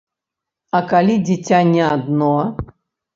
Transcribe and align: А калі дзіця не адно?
А 0.79 0.79
калі 0.93 1.17
дзіця 1.27 1.59
не 1.73 1.83
адно? 1.93 2.31